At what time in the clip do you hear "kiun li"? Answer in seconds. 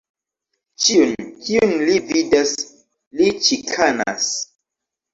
1.43-1.99